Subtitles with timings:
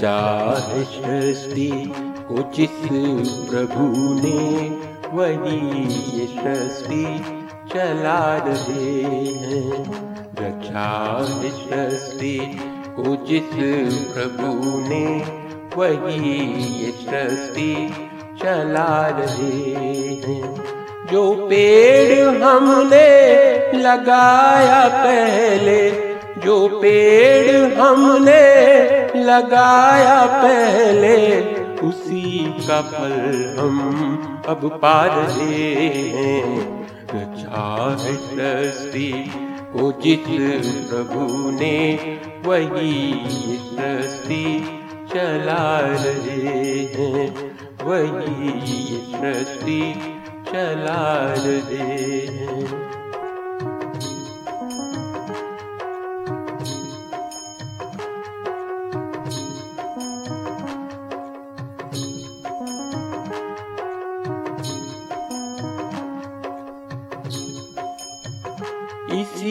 [0.00, 1.94] रचा है सृष्टि
[2.28, 2.42] को
[3.50, 4.68] प्रभु ने
[5.12, 7.18] वही ये सृष्टि
[7.72, 9.84] चला रहे हैं।
[10.34, 12.60] है सृष्टि
[12.96, 13.16] को
[14.14, 15.04] प्रभु ने
[15.76, 16.44] वही
[16.84, 17.94] ये सृष्टि
[18.42, 19.74] चला रहे
[20.26, 20.64] हैं।
[21.12, 23.36] जो पेड़ हमने
[23.78, 25.90] लगाया पहले,
[26.40, 31.40] जो पेड़ हमने लगाया पहले,
[31.88, 33.78] उसी का फल हम
[34.48, 35.74] अब पा रहे
[36.08, 36.80] हैं
[37.98, 39.30] सृष्टि
[39.76, 41.98] को जिस प्रभु ने,
[42.46, 43.14] वही
[43.58, 44.78] सृष्टि
[45.14, 47.50] चला रहे हैं।
[47.82, 48.60] वही
[49.14, 49.94] सृष्टि
[50.52, 52.99] चला रहे हैं।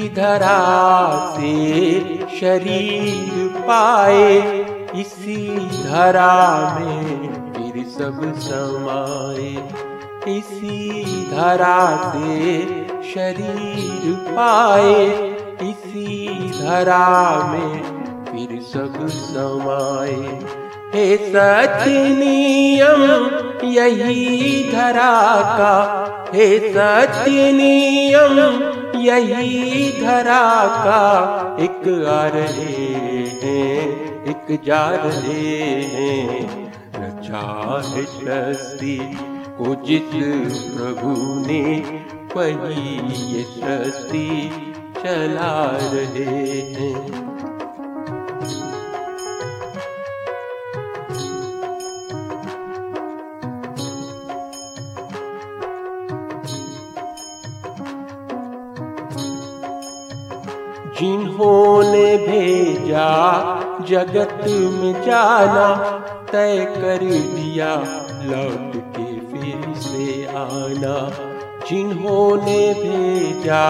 [0.00, 0.58] धरा
[1.36, 1.54] से
[2.40, 4.38] शरीर पाए,
[5.00, 7.06] इसी धरा में
[7.52, 9.52] फिर सब समाए।
[10.38, 12.62] इसी धरा से
[13.14, 15.06] शरीर पाए,
[15.62, 17.08] इसी धरा
[17.52, 17.82] में
[18.24, 20.38] फिर सब समाए।
[20.94, 21.86] हे सच
[22.18, 23.02] नियम,
[23.64, 25.20] यही धरा
[25.58, 25.76] का,
[26.34, 28.36] हे सच नियम
[28.94, 31.02] यही धरा का
[31.60, 32.86] एक आ रहे
[33.42, 33.80] हैं,
[34.24, 36.64] एक जा रहे हैं।
[36.94, 38.98] रचा है सृष्टि
[39.58, 39.74] को
[40.76, 41.82] प्रभु ने
[42.36, 42.96] पही
[43.34, 44.50] ये सृष्टि
[45.02, 47.23] चला रहे हैं।
[61.00, 63.08] जिन्होंने भेजा,
[63.88, 65.74] जगत में जाना,
[66.32, 67.74] तय कर दिया
[68.22, 71.10] लौट के फिर से आना।
[71.70, 73.64] जिन्होंने भेजा,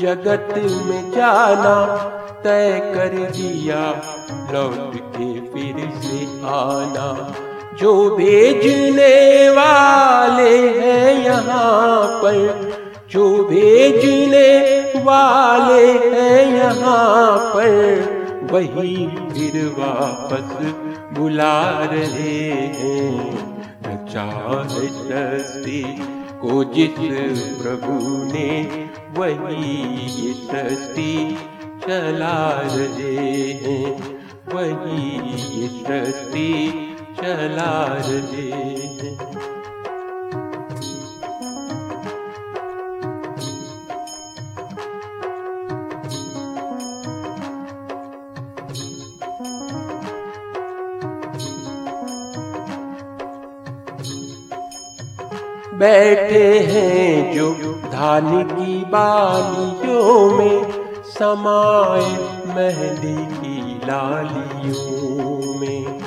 [0.00, 1.96] जगत में जाना,
[2.44, 3.80] तय कर दिया
[4.52, 7.34] लौट के फिर से आना।
[7.78, 12.70] जो भेजने वाले हैं यहाँ पर,
[13.10, 14.67] जो भेजने
[15.02, 18.18] वाले हैं यहाँ पर।
[18.52, 20.74] वही फिर वापस
[21.18, 23.48] बुला रहे हैं।
[24.88, 25.98] सृष्टि
[26.42, 28.62] को जिस प्रभु ने,
[29.16, 31.38] वही ये सृष्टि
[31.86, 34.18] चला रहे हैं।
[34.54, 36.72] वही ये सृष्टि
[37.20, 38.50] चला रहे
[39.00, 39.37] हैं।
[55.78, 57.50] बैठे हैं जो
[57.92, 60.72] धान की बालियों में
[61.04, 62.08] समाए
[62.54, 65.98] मेहंदी की लालियों में।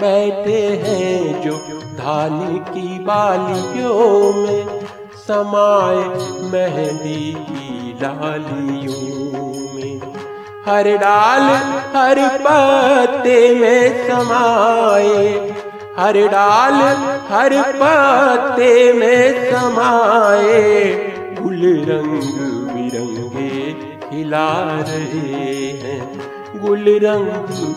[0.00, 1.56] बैठे हैं जो
[1.96, 4.80] धान की बालियों में
[5.26, 6.04] समाए
[6.52, 9.42] मेहंदी की लालियों
[9.74, 10.00] में।
[10.66, 11.42] हर डाल
[11.96, 15.55] हर पत्ते में समाए
[15.98, 16.74] हर डाल,
[17.28, 20.94] हर पत्ते में समाए
[21.40, 22.20] गुल रंग
[22.70, 26.20] बिरंगे खिला रहे हैं।
[26.56, 27.26] गुल रंग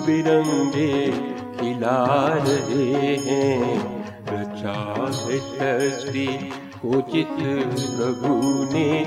[0.06, 1.12] बिरंगे
[1.60, 4.00] खिला रहे हैं।
[4.34, 6.52] रचा है सृष्टि
[6.86, 8.38] को जिस प्रभु
[8.74, 9.06] ने,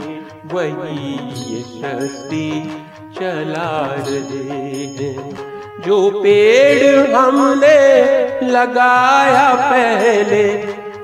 [0.53, 1.15] वही
[1.55, 2.77] ये सृष्टि
[3.19, 5.53] चला रहे हैं।
[5.87, 10.63] जो पेड़ हमने लगाया पहले,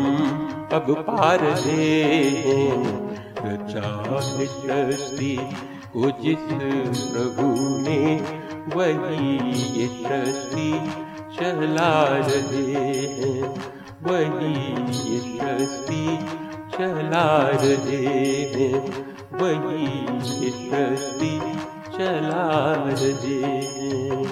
[0.72, 1.92] अब पा रहे
[2.30, 3.06] हैं।
[5.96, 6.38] को जिस
[7.12, 8.20] प्रभु ने
[8.74, 9.36] वही
[9.80, 10.90] ये सृष्टि
[11.38, 13.48] चला रहे हैं,
[14.02, 14.54] वही
[15.10, 16.18] ये सृष्टि
[16.78, 17.26] चला
[17.62, 18.00] रहे
[18.54, 18.80] हैं
[19.40, 19.86] वही
[20.30, 21.30] सृष्टि
[21.96, 22.44] चला
[23.00, 24.25] रहे